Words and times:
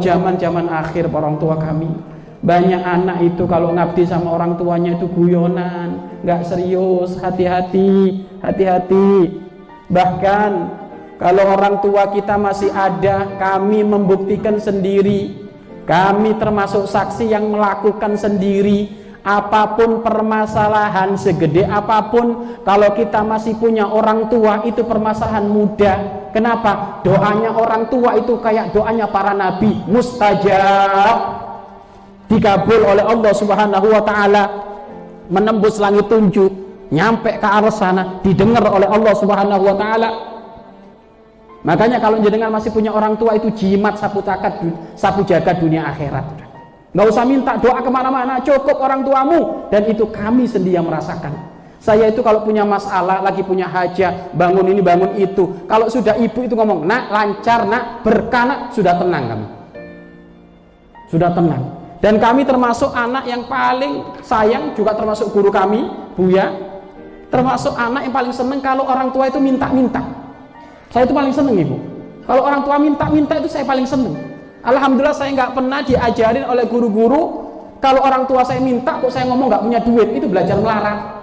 zaman-zaman 0.00 0.68
akhir 0.68 1.08
orang 1.08 1.40
tua 1.40 1.56
kami. 1.56 1.88
Banyak 2.44 2.82
anak 2.84 3.18
itu 3.24 3.48
kalau 3.48 3.72
ngabdi 3.74 4.06
sama 4.06 4.36
orang 4.36 4.54
tuanya 4.60 4.94
itu 4.94 5.08
guyonan 5.08 6.20
nggak 6.20 6.46
serius 6.46 7.16
hati-hati 7.18 8.22
hati-hati. 8.44 9.40
Bahkan 9.88 10.50
kalau 11.16 11.44
orang 11.56 11.80
tua 11.80 12.12
kita 12.12 12.36
masih 12.36 12.68
ada 12.70 13.40
kami 13.40 13.82
membuktikan 13.82 14.60
sendiri. 14.60 15.48
Kami 15.86 16.34
termasuk 16.36 16.90
saksi 16.90 17.30
yang 17.30 17.50
melakukan 17.50 18.18
sendiri. 18.18 19.06
Apa 19.26 19.74
pun 19.74 20.06
permasalahan 20.06 21.18
segede 21.18 21.66
apa 21.66 22.14
pun 22.14 22.62
kalau 22.62 22.94
kita 22.94 23.26
masih 23.26 23.58
punya 23.58 23.82
orang 23.82 24.30
tua 24.30 24.62
itu 24.62 24.86
permasalahan 24.86 25.50
mudah 25.50 25.98
kenapa? 26.30 27.02
Doanya 27.02 27.50
orang 27.52 27.90
tua 27.90 28.18
itu 28.18 28.38
kayak 28.38 28.70
doanya 28.72 29.06
para 29.10 29.34
nabi. 29.34 29.74
Mustajab. 29.90 31.16
Dikabul 32.26 32.82
oleh 32.82 33.04
Allah 33.06 33.32
Subhanahu 33.34 33.86
wa 33.90 34.02
taala. 34.02 34.42
Menembus 35.30 35.82
langit 35.82 36.06
tunjuk. 36.06 36.50
Nyampe 36.94 37.38
ke 37.38 37.46
arah 37.46 37.74
sana. 37.74 38.22
Didengar 38.22 38.66
oleh 38.66 38.86
Allah 38.86 39.14
Subhanahu 39.18 39.62
wa 39.62 39.76
taala. 39.78 40.10
Makanya 41.66 41.98
kalau 41.98 42.22
jenengan 42.22 42.54
masih 42.54 42.70
punya 42.70 42.94
orang 42.94 43.18
tua 43.18 43.34
itu 43.34 43.50
jimat 43.50 43.98
sapu 43.98 44.22
takat 44.22 44.62
sapu 44.94 45.26
jaga 45.26 45.50
dunia 45.58 45.82
akhirat. 45.90 46.46
Nggak 46.94 47.06
usah 47.10 47.24
minta 47.26 47.58
doa 47.58 47.82
ke 47.82 47.90
mana-mana. 47.90 48.38
Cukup 48.38 48.78
orang 48.78 49.02
tuamu. 49.02 49.66
Dan 49.74 49.90
itu 49.90 50.06
kami 50.06 50.46
sendiri 50.46 50.78
yang 50.78 50.86
merasakan 50.86 51.55
saya 51.86 52.10
itu 52.10 52.18
kalau 52.18 52.42
punya 52.42 52.66
masalah 52.66 53.22
lagi 53.22 53.46
punya 53.46 53.70
hajat 53.70 54.34
bangun 54.34 54.74
ini 54.74 54.82
bangun 54.82 55.14
itu. 55.14 55.54
Kalau 55.70 55.86
sudah 55.86 56.18
ibu 56.18 56.42
itu 56.42 56.58
ngomong 56.58 56.82
nak 56.82 57.14
lancar 57.14 57.62
nak 57.62 58.02
berkah 58.02 58.74
sudah 58.74 58.98
tenang 58.98 59.24
kami 59.30 59.46
sudah 61.06 61.30
tenang. 61.30 61.62
Dan 62.02 62.18
kami 62.18 62.42
termasuk 62.42 62.90
anak 62.90 63.24
yang 63.30 63.46
paling 63.46 64.02
sayang 64.20 64.74
juga 64.74 64.98
termasuk 64.98 65.30
guru 65.30 65.54
kami 65.54 65.86
Buya. 66.18 66.50
Termasuk 67.30 67.74
anak 67.78 68.06
yang 68.06 68.14
paling 68.14 68.34
seneng 68.34 68.58
kalau 68.58 68.82
orang 68.86 69.14
tua 69.14 69.30
itu 69.30 69.38
minta-minta. 69.38 70.02
Saya 70.90 71.06
itu 71.06 71.14
paling 71.14 71.34
seneng 71.34 71.54
ibu. 71.54 71.78
Kalau 72.26 72.42
orang 72.42 72.66
tua 72.66 72.76
minta-minta 72.82 73.38
itu 73.38 73.46
saya 73.46 73.62
paling 73.62 73.86
seneng. 73.86 74.14
Alhamdulillah 74.66 75.14
saya 75.14 75.30
nggak 75.34 75.54
pernah 75.54 75.80
diajarin 75.86 76.50
oleh 76.50 76.66
guru-guru 76.66 77.46
kalau 77.78 78.02
orang 78.02 78.26
tua 78.26 78.42
saya 78.42 78.58
minta 78.58 78.98
kok 78.98 79.14
saya 79.14 79.30
ngomong 79.30 79.46
nggak 79.46 79.62
punya 79.62 79.80
duit. 79.82 80.08
Itu 80.18 80.26
belajar 80.26 80.58
melarat 80.58 81.15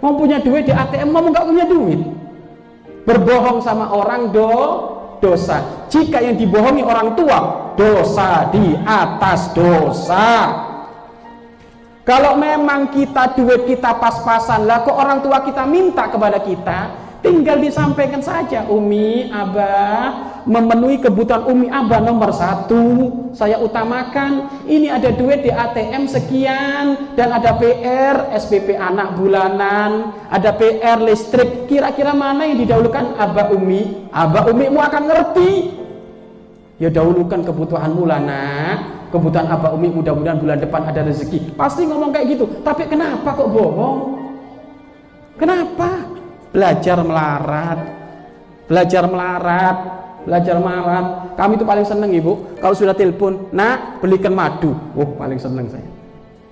mau 0.00 0.12
punya 0.16 0.38
duit 0.42 0.68
di 0.68 0.72
ATM 0.72 1.12
ngomong 1.12 1.32
nggak 1.32 1.46
punya 1.48 1.64
duit? 1.66 2.00
Berbohong 3.06 3.62
sama 3.62 3.90
orang 3.94 4.34
do 4.34 4.52
dosa. 5.22 5.62
Jika 5.88 6.20
yang 6.20 6.36
dibohongi 6.36 6.82
orang 6.82 7.14
tua 7.14 7.38
dosa 7.78 8.50
di 8.50 8.74
atas 8.82 9.52
dosa. 9.54 10.28
Kalau 12.06 12.38
memang 12.38 12.94
kita 12.94 13.34
duit 13.34 13.66
kita 13.66 13.98
pas-pasan 13.98 14.62
lah 14.62 14.86
kok 14.86 14.94
orang 14.94 15.22
tua 15.26 15.42
kita 15.42 15.66
minta 15.66 16.06
kepada 16.06 16.38
kita? 16.38 16.78
Tinggal 17.18 17.58
disampaikan 17.58 18.22
saja 18.22 18.62
Umi, 18.70 19.26
Abah 19.34 20.35
memenuhi 20.46 21.02
kebutuhan 21.02 21.44
Umi 21.50 21.66
Abah 21.68 22.00
nomor 22.00 22.30
satu. 22.30 23.10
Saya 23.34 23.60
utamakan 23.60 24.64
ini 24.64 24.88
ada 24.88 25.12
duit 25.12 25.44
di 25.44 25.50
ATM 25.52 26.08
sekian 26.08 27.12
dan 27.18 27.34
ada 27.34 27.58
PR 27.58 28.32
SPP 28.32 28.78
anak 28.78 29.18
bulanan 29.18 30.14
ada 30.30 30.54
PR 30.54 31.02
listrik. 31.02 31.68
Kira-kira 31.68 32.14
mana 32.14 32.46
yang 32.46 32.62
didahulukan? 32.62 33.18
Abah 33.18 33.52
Umi. 33.52 34.08
Abah 34.14 34.48
Umi 34.48 34.70
mu 34.70 34.80
akan 34.80 35.02
ngerti. 35.04 35.52
Ya 36.76 36.88
dahulukan 36.92 37.40
kebutuhanmu 37.40 38.04
lah 38.04 38.20
kebutuhan 39.10 39.48
Abah 39.50 39.74
Umi 39.74 39.90
mudah-mudahan 39.90 40.38
bulan 40.38 40.58
depan 40.62 40.86
ada 40.86 41.02
rezeki. 41.02 41.58
Pasti 41.58 41.84
ngomong 41.84 42.14
kayak 42.14 42.36
gitu. 42.38 42.44
Tapi 42.62 42.86
kenapa 42.86 43.34
kok 43.34 43.50
bohong? 43.50 43.98
Kenapa? 45.36 46.08
Belajar 46.52 47.04
melarat 47.04 48.05
belajar 48.66 49.06
melarat 49.06 50.06
belajar 50.26 50.58
melarat. 50.58 51.38
Kami 51.38 51.54
itu 51.54 51.64
paling 51.64 51.86
seneng 51.86 52.10
ibu. 52.10 52.58
Kalau 52.58 52.74
sudah 52.74 52.92
telepon 52.92 53.48
nak 53.54 54.02
belikan 54.02 54.34
madu. 54.34 54.74
Oh 54.98 55.14
paling 55.14 55.38
seneng 55.38 55.70
saya. 55.70 55.86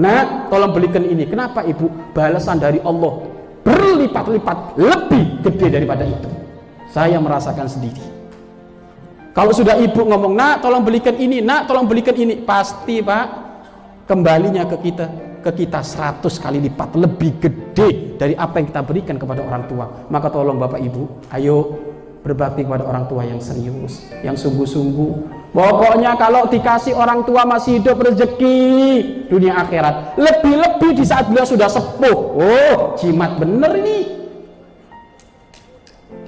Nak 0.00 0.48
tolong 0.48 0.72
belikan 0.72 1.04
ini. 1.04 1.28
Kenapa 1.28 1.62
ibu? 1.68 1.92
Balasan 2.16 2.58
dari 2.58 2.80
Allah 2.80 3.28
berlipat-lipat 3.62 4.80
lebih 4.80 5.44
gede 5.44 5.66
daripada 5.68 6.08
itu. 6.08 6.30
Saya 6.88 7.20
merasakan 7.20 7.68
sendiri. 7.68 8.00
Kalau 9.36 9.52
sudah 9.52 9.76
ibu 9.78 10.02
ngomong 10.02 10.34
nak 10.34 10.64
tolong 10.64 10.82
belikan 10.82 11.14
ini 11.14 11.44
nak 11.44 11.68
tolong 11.68 11.86
belikan 11.86 12.16
ini 12.16 12.42
pasti 12.42 13.04
pak 13.04 13.26
kembalinya 14.08 14.66
ke 14.66 14.76
kita 14.82 15.06
ke 15.38 15.50
kita 15.62 15.78
100 15.78 16.26
kali 16.26 16.58
lipat 16.66 16.98
lebih 16.98 17.38
gede 17.38 18.18
dari 18.18 18.34
apa 18.34 18.58
yang 18.58 18.66
kita 18.66 18.82
berikan 18.82 19.14
kepada 19.14 19.44
orang 19.46 19.62
tua. 19.70 19.86
Maka 20.10 20.26
tolong 20.32 20.58
Bapak 20.58 20.82
Ibu 20.82 21.30
ayo 21.38 21.87
berbakti 22.28 22.60
kepada 22.68 22.84
orang 22.84 23.08
tua 23.08 23.24
yang 23.24 23.40
serius 23.40 24.04
yang 24.20 24.36
sungguh-sungguh. 24.36 25.40
Pokoknya 25.48 26.12
kalau 26.20 26.44
dikasih 26.44 26.92
orang 26.92 27.24
tua 27.24 27.48
masih 27.48 27.80
hidup 27.80 27.96
rezeki 28.04 28.60
dunia 29.32 29.64
akhirat. 29.64 30.20
Lebih-lebih 30.20 31.00
di 31.00 31.04
saat 31.08 31.32
beliau 31.32 31.48
sudah 31.48 31.72
sepuh. 31.72 32.18
Oh 32.36 32.76
jimat 33.00 33.40
bener 33.40 33.72
ini. 33.80 34.00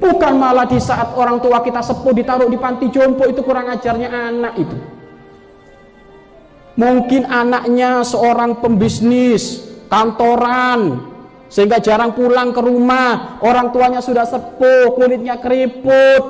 Bukan 0.00 0.40
malah 0.40 0.64
di 0.64 0.80
saat 0.80 1.12
orang 1.12 1.44
tua 1.44 1.60
kita 1.60 1.84
sepuh 1.84 2.16
ditaruh 2.16 2.48
di 2.48 2.56
panti 2.56 2.88
jompo 2.88 3.28
itu 3.28 3.44
kurang 3.44 3.68
ajarnya 3.68 4.08
anak 4.08 4.56
itu. 4.56 4.76
Mungkin 6.80 7.28
anaknya 7.28 8.00
seorang 8.00 8.64
pembisnis, 8.64 9.68
kantoran, 9.92 11.09
sehingga 11.50 11.82
jarang 11.82 12.14
pulang 12.14 12.54
ke 12.54 12.62
rumah. 12.62 13.42
Orang 13.42 13.74
tuanya 13.74 13.98
sudah 13.98 14.24
sepuh, 14.24 14.94
kulitnya 14.94 15.36
keriput, 15.42 16.22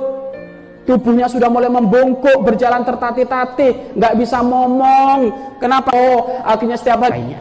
tubuhnya 0.88 1.28
sudah 1.28 1.52
mulai 1.52 1.68
membungkuk, 1.68 2.40
berjalan 2.40 2.82
tertatih-tatih, 2.82 3.94
nggak 3.94 4.16
bisa 4.16 4.40
ngomong. 4.40 5.30
Kenapa? 5.60 5.92
Oh, 5.92 6.40
akhirnya 6.42 6.80
setiap 6.80 7.04
hari. 7.04 7.36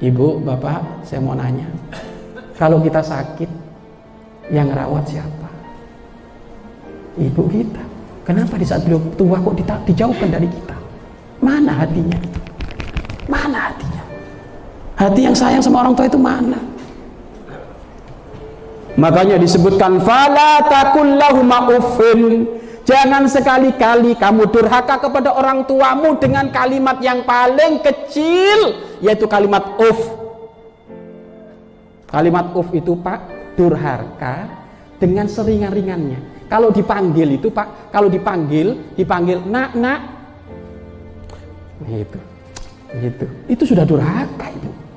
Ibu, 0.00 0.42
bapak, 0.42 1.04
saya 1.04 1.20
mau 1.20 1.36
nanya, 1.36 1.68
kalau 2.56 2.80
kita 2.80 3.04
sakit, 3.04 3.48
yang 4.48 4.72
rawat 4.72 5.06
siapa? 5.06 5.48
Ibu 7.20 7.42
kita. 7.52 7.84
Kenapa 8.24 8.56
di 8.56 8.64
saat 8.64 8.80
beliau 8.84 9.00
tua 9.20 9.36
kok 9.44 9.56
dijauhkan 9.84 10.28
dari 10.32 10.48
kita? 10.48 10.76
Mana 11.44 11.84
hatinya? 11.84 12.16
Mana 13.28 13.70
hatinya? 13.70 13.79
Hati 15.00 15.24
yang 15.24 15.32
sayang 15.32 15.64
sama 15.64 15.80
orang 15.80 15.96
tua 15.96 16.04
itu 16.12 16.20
mana? 16.20 16.60
Makanya 19.00 19.40
disebutkan 19.40 19.96
fala 20.04 20.60
takullahuma 20.68 21.72
uffin. 21.72 22.44
Jangan 22.84 23.24
sekali-kali 23.24 24.12
kamu 24.20 24.52
durhaka 24.52 25.00
kepada 25.00 25.32
orang 25.32 25.64
tuamu 25.64 26.20
dengan 26.20 26.52
kalimat 26.52 27.00
yang 27.00 27.24
paling 27.24 27.80
kecil 27.80 28.76
yaitu 29.00 29.24
kalimat 29.24 29.64
uff. 29.80 30.00
Kalimat 32.12 32.52
uff 32.52 32.68
itu 32.76 32.92
Pak 33.00 33.54
durhaka 33.56 34.52
dengan 35.00 35.24
seringan-ringannya. 35.24 36.44
Kalau 36.50 36.68
dipanggil 36.68 37.40
itu 37.40 37.48
Pak, 37.48 37.88
kalau 37.88 38.12
dipanggil, 38.12 38.92
dipanggil 38.98 39.48
nak, 39.48 39.70
nak. 39.78 40.00
Gitu. 41.88 42.20
Gitu. 43.00 43.24
Itu 43.48 43.62
sudah 43.64 43.86
durhaka 43.88 44.50
itu. 44.50 44.89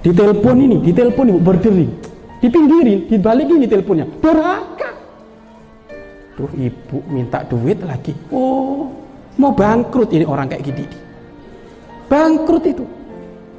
Ditelepon 0.00 0.56
ini, 0.56 0.76
ditelepon 0.80 1.26
ibu 1.28 1.40
berdering. 1.40 1.92
Dipinggirin, 2.40 3.04
dibalik 3.12 3.52
ini 3.52 3.68
teleponnya. 3.68 4.08
Durhaka. 4.20 4.90
Tuh 6.40 6.50
ibu 6.56 7.04
minta 7.12 7.44
duit 7.44 7.84
lagi. 7.84 8.16
Oh, 8.32 8.88
mau 9.36 9.52
bangkrut 9.52 10.08
ini 10.16 10.24
orang 10.24 10.48
kayak 10.48 10.64
gini. 10.64 10.84
Bangkrut 12.08 12.64
itu. 12.64 12.84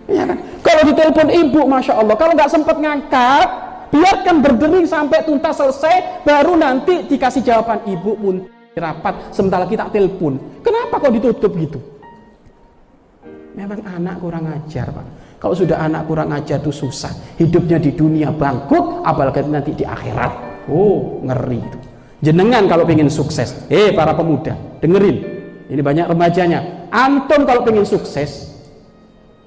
Ya 0.09 0.25
kan? 0.25 0.41
Kalau 0.65 0.81
ditelepon 0.89 1.29
ibu, 1.29 1.61
masya 1.69 2.01
Allah, 2.01 2.17
kalau 2.17 2.33
nggak 2.33 2.49
sempat 2.49 2.75
ngangkat, 2.81 3.47
biarkan 3.91 4.35
berdering 4.39 4.87
sampai 4.87 5.21
tuntas 5.27 5.59
selesai 5.59 6.23
baru 6.23 6.55
nanti 6.55 7.05
dikasih 7.11 7.43
jawaban 7.43 7.83
ibu 7.85 8.15
pun 8.15 8.35
rapat 8.71 9.35
sementara 9.35 9.67
kita 9.67 9.91
telepon 9.91 10.39
kenapa 10.63 11.03
kok 11.03 11.11
ditutup 11.11 11.51
gitu 11.59 11.79
memang 13.51 13.83
anak 13.83 14.15
kurang 14.23 14.47
ajar 14.47 14.87
pak 14.95 15.05
kalau 15.41 15.57
sudah 15.57 15.81
anak 15.81 16.05
kurang 16.05 16.29
ajar 16.37 16.61
itu 16.61 16.69
susah. 16.69 17.09
Hidupnya 17.41 17.81
di 17.81 17.97
dunia 17.97 18.29
bangkrut 18.29 19.01
apalagi 19.01 19.41
nanti 19.49 19.73
di 19.73 19.81
akhirat. 19.81 20.63
Oh 20.69 21.17
ngeri 21.25 21.57
itu. 21.57 21.79
Jenengan 22.21 22.69
kalau 22.69 22.85
pengen 22.85 23.09
sukses. 23.09 23.65
Eh 23.65 23.89
para 23.97 24.13
pemuda 24.13 24.53
dengerin. 24.77 25.17
Ini 25.65 25.81
banyak 25.81 26.05
remajanya. 26.13 26.85
Antum 26.93 27.49
kalau 27.49 27.65
pengen 27.65 27.89
sukses 27.89 28.53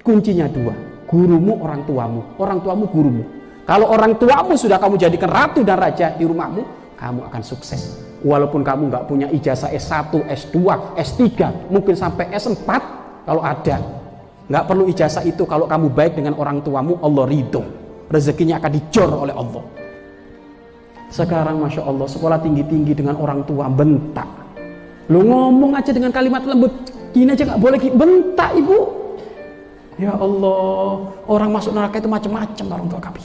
kuncinya 0.03 0.51
dua. 0.51 0.75
Gurumu 1.07 1.63
orang 1.63 1.87
tuamu. 1.87 2.21
Orang 2.43 2.59
tuamu 2.59 2.91
gurumu. 2.91 3.23
Kalau 3.63 3.87
orang 3.87 4.19
tuamu 4.19 4.59
sudah 4.59 4.75
kamu 4.75 4.99
jadikan 4.99 5.31
ratu 5.31 5.63
dan 5.63 5.79
raja 5.79 6.11
di 6.11 6.27
rumahmu, 6.27 6.61
kamu 6.99 7.23
akan 7.31 7.41
sukses. 7.41 8.03
Walaupun 8.19 8.67
kamu 8.67 8.91
nggak 8.91 9.05
punya 9.07 9.27
ijazah 9.31 9.71
S1, 9.71 10.11
S2, 10.11 10.57
S3, 10.99 11.23
mungkin 11.71 11.95
sampai 11.95 12.35
S4 12.35 12.69
kalau 13.25 13.41
ada. 13.41 14.04
Nggak 14.45 14.63
perlu 14.69 14.83
ijazah 14.85 15.25
itu 15.25 15.41
kalau 15.49 15.65
kamu 15.65 15.89
baik 15.89 16.21
dengan 16.21 16.37
orang 16.37 16.61
tuamu, 16.61 17.01
Allah 17.01 17.25
ridho. 17.25 17.63
Rezekinya 18.05 18.61
akan 18.61 18.71
dijor 18.71 19.09
oleh 19.25 19.33
Allah. 19.33 19.63
Sekarang 21.09 21.61
Masya 21.61 21.81
Allah 21.85 22.05
sekolah 22.05 22.37
tinggi-tinggi 22.41 22.93
dengan 22.93 23.17
orang 23.17 23.41
tua 23.45 23.65
bentak. 23.69 24.27
Lu 25.09 25.21
ngomong 25.25 25.73
aja 25.77 25.89
dengan 25.93 26.13
kalimat 26.13 26.45
lembut. 26.45 26.73
Gini 27.13 27.31
aja 27.33 27.45
nggak 27.45 27.61
boleh 27.61 27.79
bentak 27.93 28.51
ibu. 28.57 28.77
Ya 29.95 30.11
Allah, 30.11 31.07
orang 31.25 31.49
masuk 31.55 31.71
neraka 31.71 32.03
itu 32.03 32.09
macam-macam 32.11 32.65
orang 32.67 32.87
tua 32.91 33.01
kami. 33.01 33.21